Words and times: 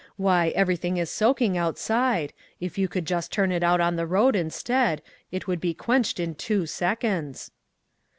Why, 0.17 0.47
everything 0.55 0.97
is 0.97 1.11
soaking 1.11 1.59
outside; 1.59 2.33
if 2.59 2.75
you 2.75 2.87
could 2.87 3.05
just 3.05 3.31
turn 3.31 3.51
it 3.51 3.61
out 3.61 3.79
on 3.79 3.97
the 3.97 4.07
road, 4.07 4.35
instead, 4.35 5.03
it 5.31 5.45
would 5.45 5.61
be 5.61 5.75
quenched 5.75 6.19
in 6.19 6.33
two 6.33 6.65
seconds." 6.65 7.51